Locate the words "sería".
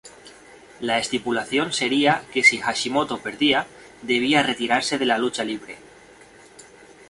1.73-2.23